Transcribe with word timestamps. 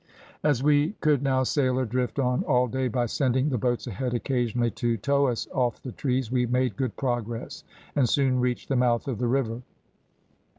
"As 0.41 0.63
we 0.63 0.93
could 0.93 1.21
now 1.21 1.43
sail 1.43 1.77
or 1.77 1.85
drift 1.85 2.17
on 2.17 2.43
all 2.45 2.67
day 2.67 2.87
by 2.87 3.05
sending 3.05 3.49
the 3.49 3.59
boats 3.59 3.85
ahead 3.85 4.15
occasionally 4.15 4.71
to 4.71 4.97
tow 4.97 5.27
us 5.27 5.47
off 5.53 5.79
the 5.83 5.91
trees, 5.91 6.31
we 6.31 6.47
made 6.47 6.75
good 6.75 6.95
progress, 6.95 7.63
and 7.95 8.09
soon 8.09 8.39
reached 8.39 8.69
the 8.69 8.75
mouth 8.75 9.07
of 9.07 9.19
the 9.19 9.27
river. 9.27 9.61